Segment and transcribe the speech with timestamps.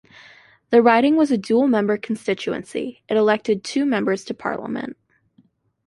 [0.71, 4.97] The riding was a dual-member constituency-it elected two members to Parliament.